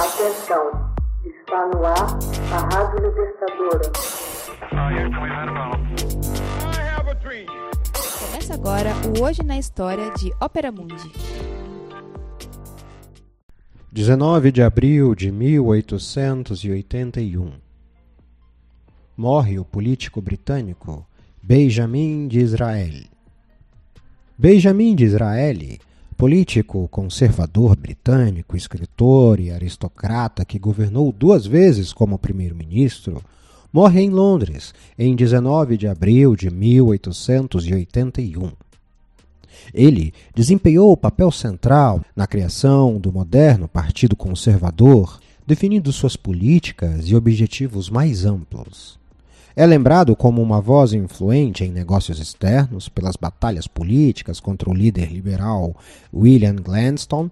Atenção, 0.00 0.64
está 1.26 1.68
no 1.74 1.84
ar 1.84 2.16
a 2.50 2.58
Rádio 2.74 3.06
Libertadora. 3.06 3.92
Começa 8.18 8.54
agora 8.54 8.94
o 9.06 9.22
Hoje 9.22 9.42
na 9.42 9.58
História 9.58 10.10
de 10.14 10.32
Ópera 10.40 10.72
Mundi. 10.72 11.12
19 13.92 14.50
de 14.50 14.62
abril 14.62 15.14
de 15.14 15.30
1881. 15.30 17.52
Morre 19.14 19.58
o 19.58 19.66
político 19.66 20.22
britânico 20.22 21.06
Benjamin 21.42 22.26
Disraeli. 22.26 23.10
Benjamin 24.38 24.94
Disraeli, 24.94 25.78
político 26.20 26.86
conservador 26.88 27.74
britânico, 27.74 28.54
escritor 28.54 29.40
e 29.40 29.50
aristocrata 29.50 30.44
que 30.44 30.58
governou 30.58 31.10
duas 31.10 31.46
vezes 31.46 31.94
como 31.94 32.18
primeiro-ministro, 32.18 33.22
morre 33.72 34.02
em 34.02 34.10
Londres 34.10 34.74
em 34.98 35.16
19 35.16 35.78
de 35.78 35.88
abril 35.88 36.36
de 36.36 36.50
1881. 36.50 38.52
Ele 39.72 40.12
desempenhou 40.34 40.92
o 40.92 40.96
papel 40.96 41.30
central 41.30 42.04
na 42.14 42.26
criação 42.26 43.00
do 43.00 43.10
moderno 43.10 43.66
Partido 43.66 44.14
Conservador, 44.14 45.18
definindo 45.46 45.90
suas 45.90 46.16
políticas 46.16 47.08
e 47.08 47.16
objetivos 47.16 47.88
mais 47.88 48.26
amplos. 48.26 48.99
É 49.60 49.66
lembrado 49.66 50.16
como 50.16 50.40
uma 50.40 50.58
voz 50.58 50.94
influente 50.94 51.64
em 51.64 51.70
negócios 51.70 52.18
externos 52.18 52.88
pelas 52.88 53.14
batalhas 53.14 53.66
políticas 53.66 54.40
contra 54.40 54.70
o 54.70 54.72
líder 54.72 55.12
liberal 55.12 55.76
William 56.14 56.56
Gladstone, 56.56 57.30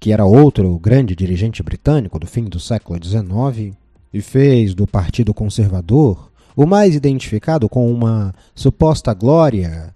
que 0.00 0.10
era 0.10 0.24
outro 0.24 0.76
grande 0.80 1.14
dirigente 1.14 1.62
britânico 1.62 2.18
do 2.18 2.26
fim 2.26 2.46
do 2.46 2.58
século 2.58 2.98
XIX, 3.00 3.76
e 4.12 4.20
fez 4.20 4.74
do 4.74 4.84
Partido 4.84 5.32
Conservador 5.32 6.28
o 6.56 6.66
mais 6.66 6.96
identificado 6.96 7.68
com 7.68 7.88
uma 7.88 8.34
suposta 8.52 9.14
glória 9.14 9.94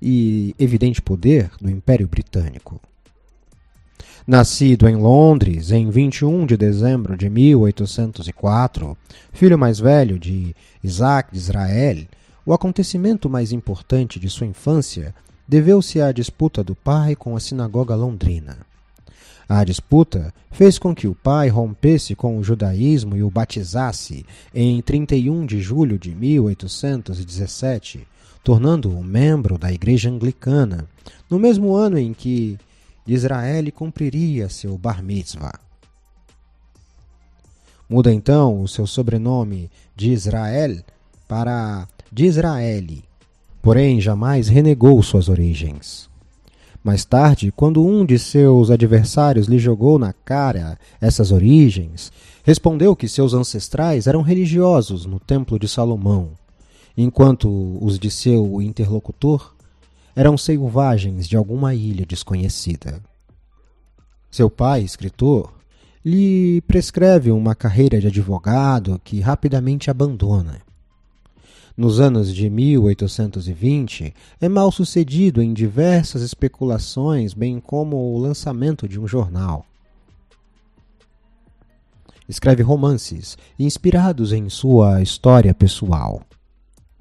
e 0.00 0.54
evidente 0.58 1.02
poder 1.02 1.50
do 1.60 1.68
Império 1.68 2.08
Britânico. 2.08 2.80
Nascido 4.26 4.88
em 4.88 4.96
Londres 4.96 5.70
em 5.70 5.90
21 5.90 6.46
de 6.46 6.56
dezembro 6.56 7.14
de 7.14 7.28
1804, 7.28 8.96
filho 9.34 9.58
mais 9.58 9.78
velho 9.78 10.18
de 10.18 10.56
Isaac 10.82 11.30
de 11.30 11.36
Israel, 11.36 12.06
o 12.46 12.54
acontecimento 12.54 13.28
mais 13.28 13.52
importante 13.52 14.18
de 14.18 14.30
sua 14.30 14.46
infância 14.46 15.14
deveu-se 15.46 16.00
à 16.00 16.10
disputa 16.10 16.64
do 16.64 16.74
pai 16.74 17.14
com 17.14 17.36
a 17.36 17.40
sinagoga 17.40 17.94
londrina. 17.94 18.56
A 19.46 19.62
disputa 19.62 20.32
fez 20.50 20.78
com 20.78 20.94
que 20.94 21.06
o 21.06 21.14
pai 21.14 21.50
rompesse 21.50 22.14
com 22.14 22.38
o 22.38 22.42
judaísmo 22.42 23.18
e 23.18 23.22
o 23.22 23.30
batizasse 23.30 24.24
em 24.54 24.80
31 24.80 25.44
de 25.44 25.60
julho 25.60 25.98
de 25.98 26.14
1817, 26.14 28.08
tornando-o 28.42 29.04
membro 29.04 29.58
da 29.58 29.70
Igreja 29.70 30.08
Anglicana, 30.08 30.88
no 31.28 31.38
mesmo 31.38 31.74
ano 31.74 31.98
em 31.98 32.14
que 32.14 32.58
Israel 33.12 33.70
cumpriria 33.72 34.48
seu 34.48 34.78
bar 34.78 35.02
mitzvah. 35.02 35.58
Muda 37.88 38.12
então 38.12 38.62
o 38.62 38.68
seu 38.68 38.86
sobrenome 38.86 39.70
de 39.94 40.10
Israel 40.10 40.82
para 41.28 41.86
de 42.10 42.24
Israeli, 42.24 43.04
porém 43.60 44.00
jamais 44.00 44.48
renegou 44.48 45.02
suas 45.02 45.28
origens. 45.28 46.08
Mais 46.82 47.04
tarde, 47.04 47.52
quando 47.52 47.84
um 47.84 48.04
de 48.04 48.18
seus 48.18 48.70
adversários 48.70 49.46
lhe 49.46 49.58
jogou 49.58 49.98
na 49.98 50.12
cara 50.12 50.78
essas 51.00 51.32
origens, 51.32 52.12
respondeu 52.42 52.94
que 52.94 53.08
seus 53.08 53.32
ancestrais 53.32 54.06
eram 54.06 54.22
religiosos 54.22 55.06
no 55.06 55.18
Templo 55.18 55.58
de 55.58 55.66
Salomão 55.66 56.30
enquanto 56.96 57.78
os 57.80 57.98
de 57.98 58.10
seu 58.10 58.62
interlocutor 58.62 59.53
eram 60.14 60.36
selvagens 60.36 61.28
de 61.28 61.36
alguma 61.36 61.74
ilha 61.74 62.06
desconhecida. 62.06 63.00
Seu 64.30 64.50
pai, 64.50 64.82
escritor, 64.82 65.52
lhe 66.04 66.60
prescreve 66.62 67.30
uma 67.30 67.54
carreira 67.54 68.00
de 68.00 68.08
advogado 68.08 69.00
que 69.02 69.20
rapidamente 69.20 69.90
abandona. 69.90 70.60
Nos 71.76 71.98
anos 71.98 72.32
de 72.32 72.48
1820, 72.48 74.14
é 74.40 74.48
mal 74.48 74.70
sucedido 74.70 75.42
em 75.42 75.52
diversas 75.52 76.22
especulações, 76.22 77.34
bem 77.34 77.58
como 77.58 77.96
o 77.96 78.18
lançamento 78.18 78.88
de 78.88 79.00
um 79.00 79.08
jornal. 79.08 79.66
Escreve 82.28 82.62
romances 82.62 83.36
inspirados 83.58 84.32
em 84.32 84.48
sua 84.48 85.02
história 85.02 85.52
pessoal. 85.52 86.22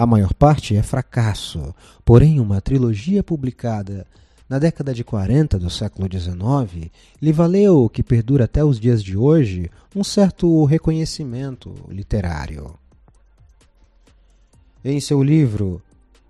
A 0.03 0.06
maior 0.06 0.34
parte 0.34 0.75
é 0.75 0.84
fracasso, 0.84 1.74
porém, 2.03 2.38
uma 2.38 2.59
trilogia 2.59 3.24
publicada 3.24 4.06
na 4.50 4.59
década 4.59 4.94
de 4.94 5.02
40 5.02 5.58
do 5.58 5.69
século 5.69 6.09
XIX 6.12 6.91
lhe 7.22 7.31
valeu, 7.31 7.88
que 7.88 8.03
perdura 8.03 8.44
até 8.44 8.66
os 8.66 8.81
dias 8.81 9.02
de 9.02 9.16
hoje, 9.16 9.72
um 9.96 10.03
certo 10.03 10.66
reconhecimento 10.66 11.74
literário. 11.88 12.75
Em 14.84 15.00
seu 15.00 15.24
livro 15.24 15.81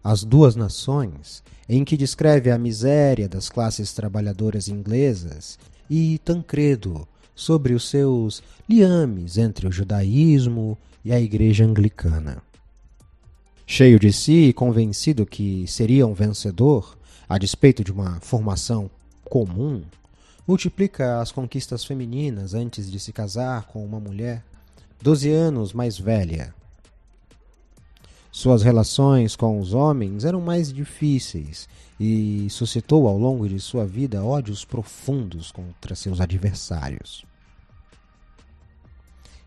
As 0.04 0.24
Duas 0.24 0.56
Nações, 0.56 1.44
em 1.68 1.84
que 1.84 1.98
descreve 1.98 2.52
a 2.52 2.60
miséria 2.60 3.28
das 3.28 3.50
classes 3.50 3.92
trabalhadoras 3.92 4.68
inglesas, 4.68 5.58
e 5.90 6.20
Tancredo, 6.20 7.08
sobre 7.34 7.74
os 7.74 7.90
seus 7.90 8.44
liames 8.70 9.36
entre 9.40 9.68
o 9.68 9.72
judaísmo 9.72 10.78
e 11.04 11.12
a 11.12 11.20
igreja 11.20 11.66
anglicana. 11.66 12.53
Cheio 13.76 14.00
de 14.00 14.14
si 14.14 14.50
e 14.50 14.54
convencido 14.54 15.26
que 15.26 15.66
seria 15.66 16.06
um 16.06 16.14
vencedor, 16.14 16.96
a 17.28 17.40
despeito 17.40 17.84
de 17.84 17.92
uma 17.92 18.20
formação 18.20 18.88
comum, 19.26 19.82
multiplica 20.48 21.20
as 21.20 21.32
conquistas 21.32 21.84
femininas 21.84 22.54
antes 22.54 22.92
de 22.92 23.00
se 23.00 23.12
casar 23.12 23.64
com 23.66 23.84
uma 23.84 24.00
mulher 24.00 24.44
12 25.02 25.28
anos 25.32 25.74
mais 25.74 25.98
velha. 25.98 26.54
Suas 28.32 28.62
relações 28.62 29.36
com 29.36 29.60
os 29.60 29.74
homens 29.74 30.24
eram 30.24 30.40
mais 30.40 30.72
difíceis 30.72 31.68
e 32.00 32.46
suscitou 32.52 33.08
ao 33.08 33.18
longo 33.18 33.50
de 33.50 33.60
sua 33.60 33.88
vida 33.88 34.24
ódios 34.24 34.64
profundos 34.64 35.52
contra 35.52 35.96
seus 35.96 36.22
adversários. 36.22 37.26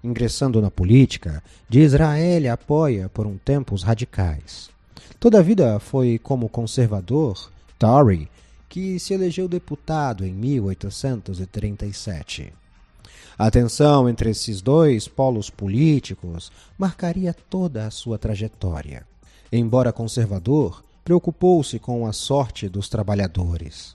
Ingressando 0.02 0.62
na 0.62 0.70
política, 0.70 1.42
de 1.68 1.80
Israel 1.80 2.52
apoia 2.52 3.08
por 3.08 3.26
um 3.26 3.36
tempo 3.36 3.74
os 3.74 3.82
radicais. 3.82 4.70
Toda 5.18 5.38
a 5.38 5.42
vida 5.42 5.80
foi 5.80 6.18
como 6.18 6.46
conservador, 6.48 7.50
Tory, 7.78 8.28
que 8.68 8.98
se 8.98 9.14
elegeu 9.14 9.48
deputado 9.48 10.24
em 10.24 10.32
1837. 10.32 12.52
A 13.38 13.50
tensão 13.50 14.08
entre 14.08 14.30
esses 14.30 14.62
dois 14.62 15.08
polos 15.08 15.50
políticos 15.50 16.50
marcaria 16.78 17.34
toda 17.34 17.86
a 17.86 17.90
sua 17.90 18.18
trajetória. 18.18 19.06
Embora 19.52 19.92
conservador, 19.92 20.82
preocupou-se 21.04 21.78
com 21.78 22.06
a 22.06 22.12
sorte 22.12 22.68
dos 22.68 22.88
trabalhadores. 22.88 23.94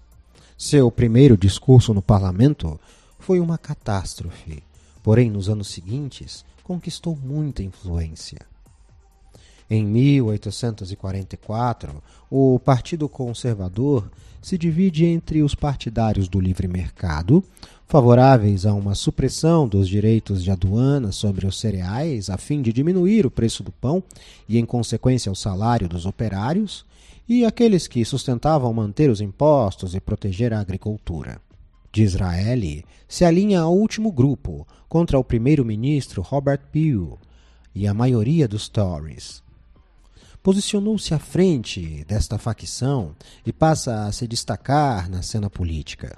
Seu 0.57 0.89
primeiro 0.91 1.35
discurso 1.35 1.93
no 1.93 2.01
parlamento 2.01 2.79
foi 3.19 3.39
uma 3.39 3.57
catástrofe 3.57 4.63
porém 5.03 5.29
nos 5.29 5.49
anos 5.49 5.67
seguintes 5.67 6.45
conquistou 6.63 7.15
muita 7.15 7.61
influência. 7.63 8.39
Em 9.69 9.85
1844, 9.85 12.03
o 12.29 12.59
Partido 12.59 13.07
Conservador 13.07 14.11
se 14.41 14.57
divide 14.57 15.05
entre 15.05 15.41
os 15.41 15.55
partidários 15.55 16.27
do 16.27 16.41
livre 16.41 16.67
mercado, 16.67 17.41
favoráveis 17.87 18.65
a 18.65 18.73
uma 18.73 18.95
supressão 18.95 19.65
dos 19.67 19.87
direitos 19.87 20.43
de 20.43 20.51
aduana 20.51 21.13
sobre 21.13 21.47
os 21.47 21.59
cereais 21.59 22.29
a 22.29 22.37
fim 22.37 22.61
de 22.61 22.73
diminuir 22.73 23.25
o 23.25 23.31
preço 23.31 23.63
do 23.63 23.71
pão 23.71 24.03
e, 24.47 24.57
em 24.57 24.65
consequência, 24.65 25.31
o 25.31 25.35
salário 25.35 25.87
dos 25.87 26.05
operários, 26.05 26.85
e 27.27 27.45
aqueles 27.45 27.87
que 27.87 28.03
sustentavam 28.03 28.73
manter 28.73 29.09
os 29.09 29.21
impostos 29.21 29.95
e 29.95 30.01
proteger 30.01 30.53
a 30.53 30.59
agricultura 30.59 31.39
de 31.91 32.03
Israel 32.03 32.83
se 33.07 33.25
alinha 33.25 33.61
ao 33.61 33.75
último 33.75 34.11
grupo 34.11 34.67
contra 34.87 35.19
o 35.19 35.23
primeiro-ministro 35.23 36.21
Robert 36.21 36.61
Peel 36.71 37.19
e 37.73 37.87
a 37.87 37.93
maioria 37.93 38.47
dos 38.47 38.69
Tories. 38.69 39.43
Posicionou-se 40.43 41.13
à 41.13 41.19
frente 41.19 42.03
desta 42.05 42.37
facção 42.37 43.15
e 43.45 43.53
passa 43.53 44.05
a 44.05 44.11
se 44.11 44.27
destacar 44.27 45.09
na 45.09 45.21
cena 45.21 45.49
política. 45.49 46.17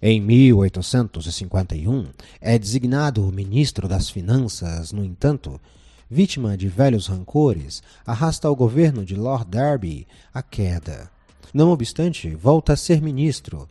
Em 0.00 0.20
1851, 0.20 2.06
é 2.40 2.58
designado 2.58 3.32
ministro 3.32 3.88
das 3.88 4.08
Finanças, 4.10 4.92
no 4.92 5.04
entanto, 5.04 5.60
vítima 6.08 6.56
de 6.56 6.68
velhos 6.68 7.08
rancores, 7.08 7.82
arrasta 8.06 8.48
o 8.48 8.54
governo 8.54 9.04
de 9.04 9.16
Lord 9.16 9.46
Derby 9.50 10.06
à 10.32 10.40
queda. 10.42 11.10
Não 11.52 11.70
obstante, 11.70 12.34
volta 12.34 12.74
a 12.74 12.76
ser 12.76 13.00
ministro 13.00 13.68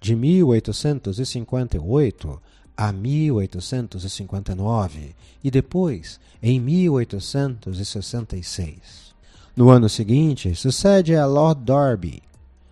de 0.00 0.16
1858 0.16 2.42
a 2.76 2.92
1859 2.92 5.14
e 5.44 5.50
depois 5.50 6.18
em 6.42 6.58
1866. 6.58 9.10
No 9.54 9.68
ano 9.68 9.86
seguinte, 9.88 10.54
sucede 10.54 11.14
a 11.14 11.26
Lord 11.26 11.62
Derby 11.62 12.22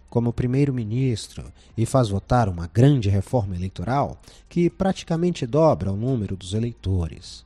como 0.08 0.32
primeiro-ministro 0.32 1.52
e 1.76 1.84
faz 1.84 2.08
votar 2.08 2.48
uma 2.48 2.70
grande 2.72 3.10
reforma 3.10 3.54
eleitoral 3.54 4.19
que 4.48 4.70
praticamente 4.70 5.46
dobra 5.46 5.92
o 5.92 5.96
número 5.96 6.34
dos 6.34 6.54
eleitores. 6.54 7.44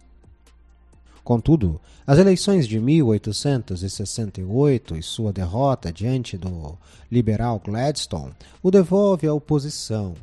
Contudo, 1.24 1.80
as 2.04 2.18
eleições 2.18 2.66
de 2.66 2.80
1868 2.80 4.96
e 4.96 5.02
sua 5.02 5.32
derrota 5.32 5.92
diante 5.92 6.36
do 6.36 6.76
liberal 7.10 7.62
Gladstone 7.64 8.34
o 8.62 8.70
devolve 8.70 9.26
à 9.28 9.34
oposição. 9.34 10.14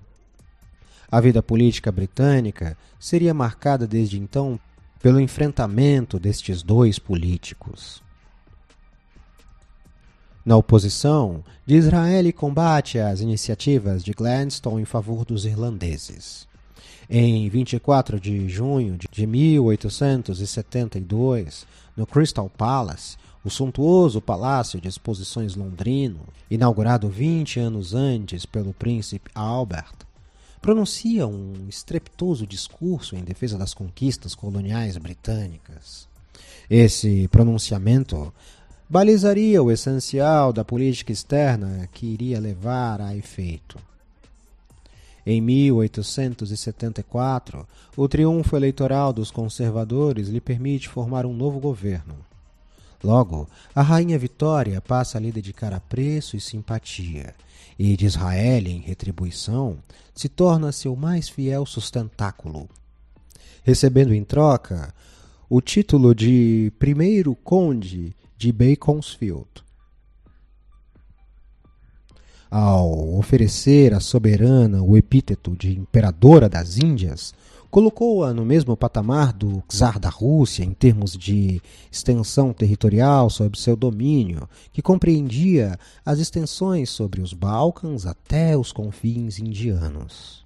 A 1.10 1.20
vida 1.22 1.42
política 1.42 1.92
britânica 1.92 2.78
seria 3.00 3.34
marcada 3.34 3.88
desde 3.88 4.20
então 4.20 4.60
pelo 5.02 5.20
enfrentamento 5.22 6.20
destes 6.20 6.62
dois 6.62 7.00
políticos. 7.00 8.04
Na 10.46 10.58
oposição, 10.58 11.42
Disraeli 11.66 12.34
combate 12.34 13.00
as 13.00 13.22
iniciativas 13.22 14.04
de 14.04 14.12
Gladstone 14.12 14.82
em 14.82 14.86
favor 14.86 15.24
dos 15.24 15.46
irlandeses. 15.46 16.49
Em 17.12 17.50
24 17.50 18.20
de 18.20 18.48
junho 18.48 18.96
de 19.12 19.26
1872, 19.26 21.66
no 21.98 22.06
Crystal 22.06 22.48
Palace, 22.56 23.18
o 23.44 23.50
suntuoso 23.50 24.22
palácio 24.22 24.80
de 24.80 24.88
exposições 24.88 25.56
londrino, 25.56 26.20
inaugurado 26.52 27.10
20 27.10 27.60
anos 27.60 27.96
antes 27.96 28.46
pelo 28.46 28.74
príncipe 28.74 29.32
Albert, 29.34 29.96
pronuncia 30.62 31.26
um 31.26 31.66
estrepitoso 31.68 32.46
discurso 32.46 33.16
em 33.16 33.24
defesa 33.24 33.58
das 33.58 33.74
conquistas 33.74 34.36
coloniais 34.36 34.96
britânicas. 34.96 36.08
Esse 36.70 37.28
pronunciamento 37.30 38.32
balizaria 38.88 39.64
o 39.64 39.72
essencial 39.72 40.54
da 40.54 40.64
política 40.64 41.12
externa 41.12 41.90
que 41.92 42.06
iria 42.06 42.40
levar 42.40 43.02
a 43.02 43.16
efeito. 43.16 43.80
Em 45.32 45.42
1874, 45.42 47.68
o 47.96 48.08
triunfo 48.08 48.56
eleitoral 48.56 49.14
dos 49.14 49.30
conservadores 49.30 50.28
lhe 50.28 50.42
permite 50.42 50.90
formar 50.90 51.24
um 51.24 51.36
novo 51.36 51.60
governo. 51.60 52.16
Logo, 53.04 53.48
a 53.76 53.84
rainha 53.84 54.18
Vitória 54.18 54.82
passa 54.82 55.20
a 55.20 55.22
lhe 55.22 55.32
dedicar 55.32 55.72
apreço 55.72 56.36
e 56.36 56.42
simpatia, 56.42 57.36
e 57.78 57.96
de 57.96 58.08
Israel, 58.08 58.66
em 58.66 58.80
retribuição, 58.80 59.78
se 60.16 60.28
torna 60.28 60.72
seu 60.72 60.96
mais 60.96 61.30
fiel 61.30 61.64
sustentáculo, 61.64 62.68
recebendo 63.62 64.16
em 64.16 64.24
troca 64.24 64.92
o 65.48 65.62
título 65.62 66.16
de 66.16 66.74
primeiro 66.80 67.36
conde 67.36 68.16
de 68.36 68.52
Beaconsfield 68.52 69.46
ao 72.50 73.18
oferecer 73.18 73.94
à 73.94 74.00
soberana 74.00 74.82
o 74.82 74.98
epíteto 74.98 75.56
de 75.56 75.78
imperadora 75.78 76.50
das 76.50 76.78
Índias, 76.78 77.34
colocou-a 77.70 78.34
no 78.34 78.44
mesmo 78.44 78.76
patamar 78.76 79.32
do 79.32 79.62
czar 79.68 80.00
da 80.00 80.10
Rússia 80.10 80.64
em 80.64 80.74
termos 80.74 81.16
de 81.16 81.62
extensão 81.92 82.52
territorial 82.52 83.30
sob 83.30 83.60
seu 83.60 83.76
domínio, 83.76 84.50
que 84.74 84.82
compreendia 84.82 85.78
as 86.04 86.20
extensões 86.20 86.90
sobre 86.90 87.22
os 87.22 87.34
Balcãs 87.34 88.08
até 88.08 88.58
os 88.58 88.72
confins 88.72 89.38
indianos. 89.38 90.44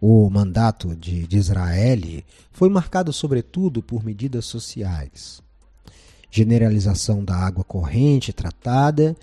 O 0.00 0.28
mandato 0.30 0.94
de 0.94 1.26
Disraeli 1.26 2.24
foi 2.52 2.68
marcado 2.68 3.12
sobretudo 3.12 3.82
por 3.82 4.04
medidas 4.04 4.44
sociais. 4.44 5.42
Generalização 6.30 7.24
da 7.24 7.34
água 7.34 7.64
corrente 7.64 8.32
tratada 8.32 9.16